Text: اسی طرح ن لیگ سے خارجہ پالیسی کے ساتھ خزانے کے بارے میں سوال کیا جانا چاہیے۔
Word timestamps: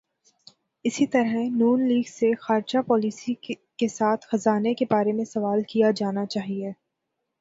اسی 0.85 1.05
طرح 1.07 1.33
ن 1.51 1.87
لیگ 1.87 2.07
سے 2.09 2.33
خارجہ 2.41 2.81
پالیسی 2.81 3.33
کے 3.77 3.87
ساتھ 3.87 4.25
خزانے 4.27 4.73
کے 4.73 4.85
بارے 4.89 5.11
میں 5.11 5.25
سوال 5.25 5.63
کیا 5.63 5.91
جانا 5.91 6.25
چاہیے۔ 6.25 6.71